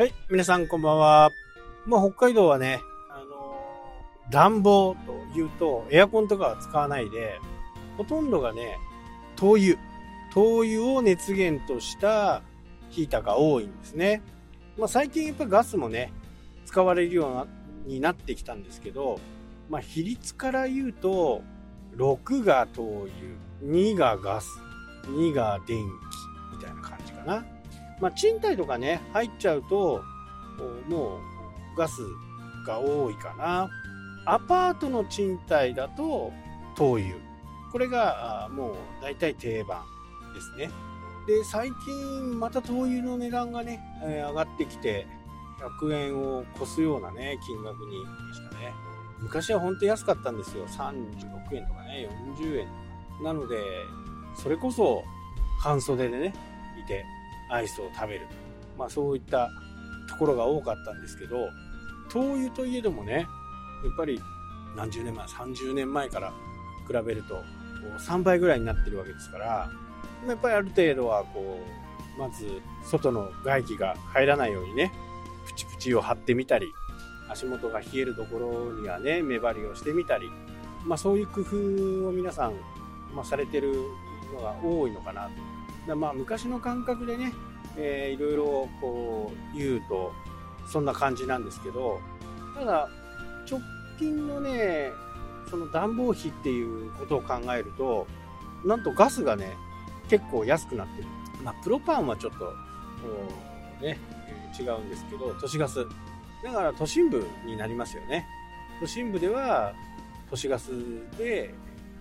[0.00, 1.30] はい、皆さんこんばんは。
[1.84, 3.60] まあ、北海道はね、あの
[4.30, 7.38] 暖房というと、エアコンとかは使わないで、
[7.98, 8.78] ほとんどがね、
[9.36, 9.76] 灯油。
[10.32, 12.40] 灯油を熱源とした
[12.88, 14.22] ヒーターが多いんですね。
[14.78, 16.14] まあ、最近やっぱガスもね、
[16.64, 17.46] 使われるよ
[17.86, 19.20] うになってきたんですけど、
[19.68, 21.42] まあ、比率から言うと、
[21.98, 23.06] 6が灯
[23.60, 24.48] 油、2がガス、
[25.08, 27.44] 2が電気、みたいな感じかな。
[28.00, 30.02] まあ、賃貸とかね、入っちゃうと、
[30.88, 32.02] もうガス
[32.66, 33.70] が多いかな。
[34.26, 36.32] アパートの賃貸だと
[36.76, 37.14] 灯油。
[37.72, 39.82] これがもう大体定番
[40.34, 40.70] ですね。
[41.26, 45.06] で、最近また灯油の値段がね、え上がってきて、
[45.80, 48.02] 100円を超すようなね、金額に
[48.34, 48.72] したね。
[49.20, 50.66] 昔は本当安かったんですよ。
[50.66, 52.08] 36円とかね、
[52.38, 52.68] 40円。
[53.22, 53.56] なので、
[54.34, 55.04] それこそ
[55.60, 56.34] 半袖でね、
[56.82, 57.04] いて、
[57.50, 58.26] アイスを食べる。
[58.78, 59.50] まあそういった
[60.08, 61.50] ところが多かったんですけど、
[62.10, 63.26] 灯油といえどもね、やっ
[63.96, 64.20] ぱり
[64.76, 66.32] 何十年前、30年前から
[66.86, 67.42] 比べると、
[67.98, 69.70] 3倍ぐらいになってるわけですから、
[70.26, 71.60] やっぱりある程度はこ
[72.16, 74.92] う、まず外の外気が入らないようにね、
[75.46, 76.66] プチプチを張ってみたり、
[77.28, 80.28] 足元が冷えるところにはね、目張りをしてみたり、
[80.84, 82.54] まあそういう工夫を皆さん、
[83.14, 83.72] まあ、されてる
[84.34, 85.30] のが多いのかなと。
[85.90, 87.32] だまあ昔の感覚でね、
[87.76, 90.12] えーいろいろこう言うと
[90.66, 92.00] そんな感じなんですけど
[92.56, 92.88] ただ
[93.50, 93.60] 直
[93.98, 94.90] 近のね
[95.48, 98.06] その暖房費っていうことを考えると
[98.64, 99.56] なんとガスがね
[100.08, 101.08] 結構安くなってる。
[101.42, 102.54] まあプロパンはちょっとこ
[103.80, 103.98] うね
[104.58, 105.86] 違うんですけど都市ガス。
[106.44, 108.26] だから都心部になりますよね。
[108.80, 109.74] 都心部では
[110.30, 110.70] 都市ガス
[111.18, 111.52] で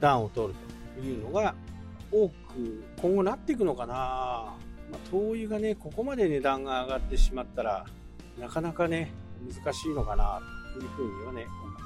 [0.00, 0.54] 暖を取る
[0.96, 1.54] というのが
[2.14, 4.56] 多く今後なっていくのかな、ま
[4.92, 7.84] あ、灯油がねここまで値段が上がってしまったら
[8.38, 9.12] なかなかね
[9.52, 10.40] 難しいのかな
[10.72, 11.84] というふうにはね思います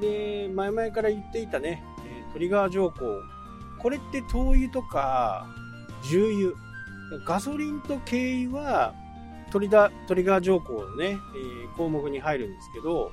[0.00, 0.46] ね。
[0.46, 1.82] で前々から言っていたね、
[2.32, 3.22] トリガー条項。
[3.78, 5.46] これって灯油とか
[6.08, 6.52] 重油。
[7.26, 8.94] ガソリンと軽油は
[9.50, 13.10] トリダトリガー条項のね、えー項目に入るんですけど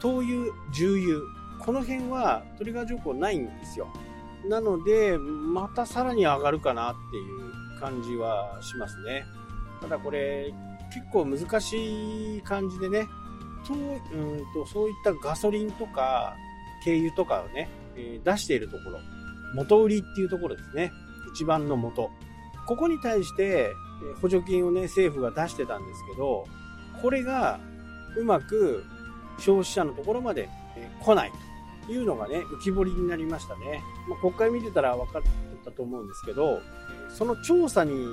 [0.00, 1.18] 灯油重油。
[1.58, 3.88] この辺はトリガー条項ないんですよ。
[4.48, 9.24] なので、またさらに上がるかなっていう感じはしますね。
[9.80, 10.52] ただこれ、
[10.92, 13.06] 結構難しい感じでね、
[13.66, 16.36] とうんとそういったガソリンとか
[16.84, 18.98] 軽油とかをね、え出しているところ、
[19.54, 20.92] 元売りっていうところですね。
[21.34, 22.10] 一番の元。
[22.66, 23.72] ここに対して
[24.20, 26.44] 補助金をね、政府が出してたんですけど、
[27.00, 27.60] これが
[28.16, 28.84] うまく
[29.38, 30.48] 消費者のところまで
[31.00, 31.36] 来ないと
[31.88, 33.82] いうのがね、浮き彫りになりましたね。
[34.08, 35.22] まあ、国会見てたら分かっ
[35.64, 36.60] たと思うんですけど、
[37.08, 38.06] その調査に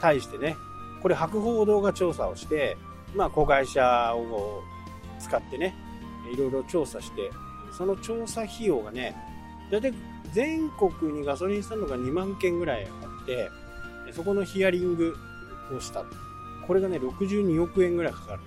[0.00, 0.56] 対してね、
[1.02, 2.76] これ博報堂が調査をして、
[3.14, 4.62] まあ、子会社を
[5.18, 5.74] 使ってね、
[6.32, 7.30] いろいろ調査して、
[7.76, 9.16] その調査費用がね、
[9.70, 9.94] だいたい
[10.32, 13.50] 全国にガソリンスタンドが2万件ぐらいあって、
[14.12, 15.16] そこのヒアリング
[15.74, 16.04] をした。
[16.66, 18.42] これがね、62億円ぐらいかかる。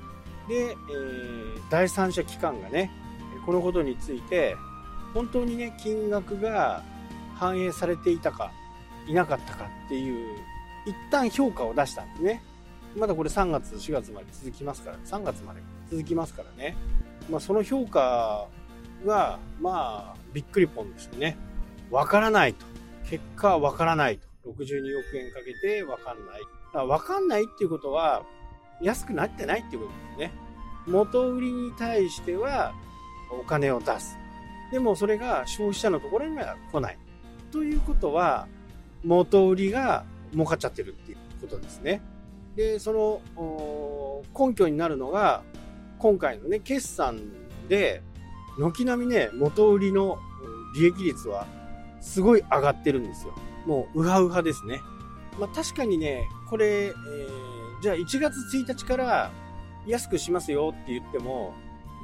[0.48, 2.92] で、えー第三者機関がね、
[3.46, 4.56] このことについて、
[5.14, 6.84] 本当にね、金額が
[7.36, 8.52] 反映されていたか、
[9.08, 10.38] いなかったかっていう、
[10.86, 12.44] 一旦評価を出したんですね。
[12.98, 16.76] まだこれ3月、4月まで続きますから、3月まで続きますからね。
[17.30, 18.48] まあ、その評価
[19.06, 21.38] が、まあ、びっくりポンでしたね。
[21.92, 22.66] わからないと。
[23.10, 24.28] 結果はわからないと。
[24.50, 26.88] 62億円かけてわかんない。
[26.88, 28.24] わかんないっていうことは、
[28.82, 30.32] 安くなってないっていうことですね。
[30.88, 32.74] 元売りに対しては、
[33.40, 34.18] お金を出す。
[34.72, 36.98] でもそれが消費者のところには来ない。
[37.52, 38.48] ということは、
[39.04, 40.04] 元売りが
[40.34, 42.02] 儲かっちゃってるっていうことですね。
[42.56, 45.44] で、その根拠になるのが、
[46.00, 47.20] 今回のね、決算
[47.70, 48.02] で、
[48.58, 50.18] 軒並みね、元売りの
[50.76, 51.46] 利益率は
[52.02, 53.34] すごい上がってるんですよ。
[53.66, 54.82] もう、ウハウハですね。
[55.40, 59.32] まあ確かにね、これ、えーじゃあ1月1日から
[59.86, 61.54] 安くしますよって言っても、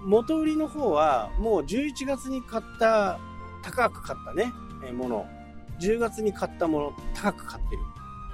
[0.04, 3.20] 元売りの方はもう11月に買った、
[3.62, 4.52] 高く買ったね、
[4.86, 5.26] えもの、
[5.80, 7.76] 10月に買ったもの、高く買って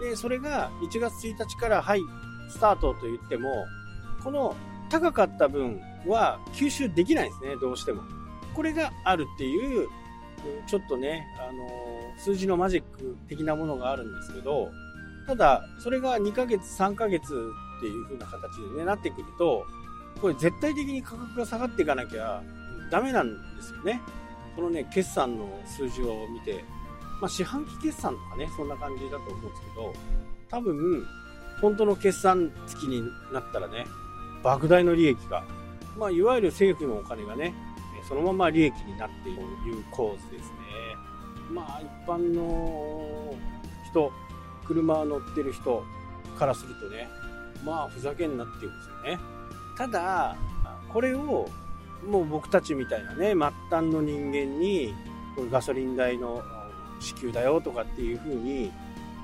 [0.03, 0.09] る。
[0.09, 2.01] で、それが1月1日から、はい、
[2.49, 3.65] スタートと言っても、
[4.23, 4.55] この
[4.89, 8.03] 高かった分は吸収できないんですね、どうしても。
[8.55, 9.87] これがあるっていう、
[10.67, 14.71] ちょっとね、あのー数字のマジック的なものがあるんですけど、
[15.27, 19.65] ただ、それが2ヶ月、3ヶ月っていう風な形でね、なってくると、
[20.21, 22.41] これ絶対的に価格が下がっていかなきゃ
[22.91, 24.01] ダメなんですよね。
[24.55, 26.63] このね、決算の数字を見て、
[27.21, 29.93] まあ、四半期決算とかね、そんな感じだと思うんですけど、
[30.49, 31.05] 多分、
[31.61, 33.85] 本当の決算付きになったらね、
[34.43, 35.43] 莫大の利益が、
[35.97, 37.53] まあ、いわゆる政府のお金がね、
[38.07, 40.57] そのまま利益になっているという構図ですね。
[41.51, 43.35] まあ、一般の
[43.89, 44.11] 人、
[44.65, 45.83] 車乗ってる人
[46.37, 47.07] からするとね、
[47.65, 49.36] まあ、ふざけんなっていうんですよね。
[49.77, 50.35] ただ、
[50.91, 51.47] これを、
[52.07, 53.35] もう僕たちみたいなね、末
[53.69, 54.93] 端の人間に、
[55.51, 56.43] ガソリン代の
[56.99, 58.71] 支給だよとかっていう風に、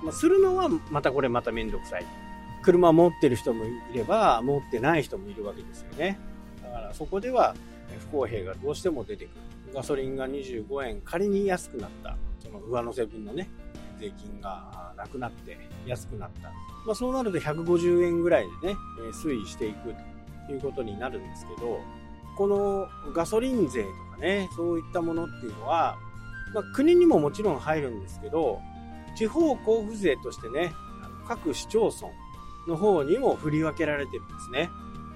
[0.04, 2.06] ま、するのはまたこれまためんどくさい。
[2.62, 6.20] 車持ってる人もいれば、持ってない人もいるわけですよね。
[6.62, 7.56] だからそこでは
[8.00, 9.74] 不公平がどうしても出てくる。
[9.74, 13.50] ガソリンが25円、仮に安くなった、その上乗せ分のね、
[14.00, 15.58] 税金がなくなって
[15.88, 16.50] 安くなった。
[16.86, 18.76] まあ、そうなると150円ぐらいでね、
[19.24, 19.96] 推移していく
[20.52, 21.80] いうことになるんですけど、
[22.36, 25.98] このガソリン税とかね、そういったものっていうのは、
[26.54, 28.60] まあ、国にももちろん入るんですけど、
[29.16, 30.74] 地方交付税としてね、
[31.28, 32.10] 各市町村
[32.68, 34.70] の方にも振り分けられてるんですね。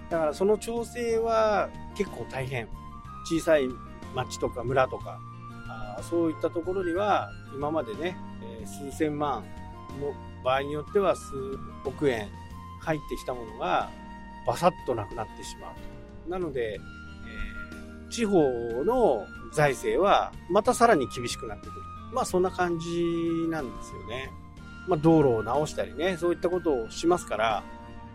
[0.10, 2.68] だからその調整は結構大変。
[3.26, 3.68] 小さい
[4.16, 5.20] 町とか村とか、
[5.68, 8.18] あそういったところには今までね、
[8.62, 9.44] え、数千万
[10.00, 10.14] の
[10.46, 11.34] 場合によっては数
[11.84, 12.30] 億円
[12.80, 13.90] 入ってきたものが
[14.48, 15.74] バサッとなくなってしま
[16.28, 16.30] う。
[16.30, 18.40] なので、えー、地方
[18.86, 21.82] の財政はまたさらに厳しくなってくる。
[22.14, 22.88] まあそんな感じ
[23.50, 24.32] なんですよね。
[24.88, 27.64] まあ道路を直したりね、そういったことをしますから、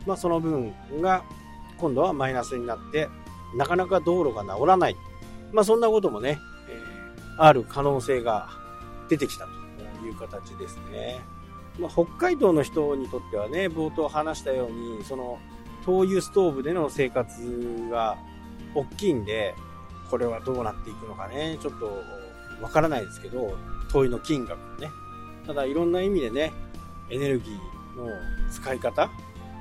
[0.06, 1.22] まあその分が
[1.76, 3.08] 今度はマイナスになって、
[3.54, 4.96] なかなか道路が治らない。
[5.52, 6.38] まあそんなこともね、
[6.68, 8.48] えー、ある可能性が
[9.10, 9.46] 出てきた
[10.00, 11.20] という形ですね。
[11.78, 15.38] まあ、北海道の人にとってはね、冒頭話したように、その
[15.84, 18.16] 灯油ストーブでの生活が
[18.74, 19.54] 大きいんで、
[20.10, 22.02] これはどうなっていくのかね、ちょっと
[22.62, 23.56] わからないですけど、
[23.90, 24.88] 灯油の金額ね。
[25.46, 26.52] ただいろんな意味でね、
[27.10, 28.08] エネルギーの
[28.50, 29.10] 使い方、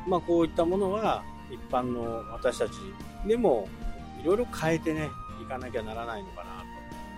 [0.08, 2.74] まあこういったものは一般の私たち
[3.28, 3.68] でも
[4.22, 5.10] いろいろ変えてね、
[5.42, 6.66] いかなきゃならないのかなと。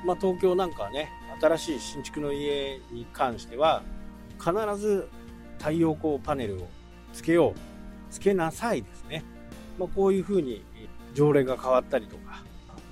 [0.05, 1.09] まあ東京なんかはね、
[1.41, 3.83] 新しい新築の家に関しては、
[4.39, 5.09] 必ず
[5.59, 6.67] 太陽光パネルを
[7.13, 7.53] つけよう、
[8.13, 9.23] つけなさいですね。
[9.79, 10.63] まあこういうふうに
[11.15, 12.43] 条例が変わったりとか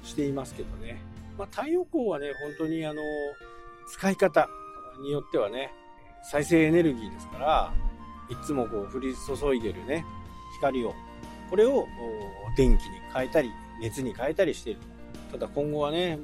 [0.03, 0.99] していますけどね。
[1.37, 3.01] まあ太陽光はね、本当にあの、
[3.87, 4.49] 使い方
[5.03, 5.71] によってはね、
[6.23, 7.73] 再生エネルギーですから、
[8.29, 10.03] いつもこう降り注いでるね、
[10.57, 10.95] 光を
[11.51, 11.85] これを
[12.57, 14.79] 電気に変えたり、熱に変えたりしている。
[15.31, 16.17] ただ今後はね、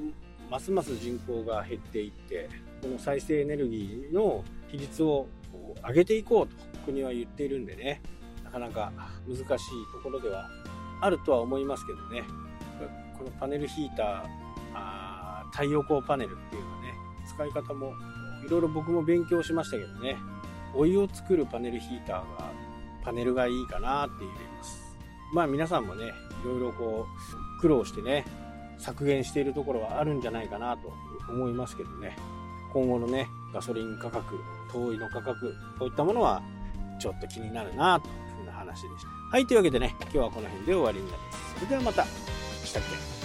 [0.50, 2.48] ますます人口が減っていって、
[2.82, 5.28] この再生エネルギーの比率を
[5.86, 6.56] 上げていこうと
[6.86, 8.00] 国は言っているんでね、
[8.48, 8.92] なかなか
[9.26, 10.48] 難しいところでは
[11.02, 12.24] あるとは思いますけどね、
[13.16, 16.94] このパネルヒーター、ー太陽光パネルっていうのはね、
[17.26, 17.92] 使い方も
[18.44, 20.16] いろいろ僕も勉強しましたけどね、
[20.74, 22.50] お湯を作るパネルヒーターが
[23.04, 24.96] パネルがいいかなって言います。
[25.34, 26.06] まあ皆さんもね、
[26.42, 27.06] いろいろこ
[27.58, 28.24] う、苦労してね、
[28.78, 30.92] 削減しているところはあるんじゃないかなと
[31.28, 32.16] 思いますけどね。
[32.72, 34.38] 今後のね、ガソリン価格、
[34.72, 36.42] 灯油の価格、こういったものは
[36.98, 38.08] ちょっと気になるなと
[38.68, 39.08] 話でした。
[39.30, 41.54] はい、というわけでね、今日はこの辺で終わりになります。
[41.54, 42.04] それではまた。
[42.04, 42.82] したっ
[43.12, 43.17] け？